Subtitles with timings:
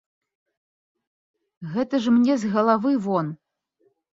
[1.75, 3.25] Гэта ж мне з галавы вон.